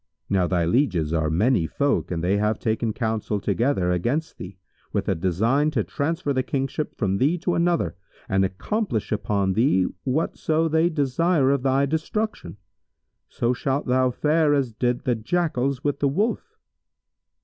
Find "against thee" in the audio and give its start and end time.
3.91-4.57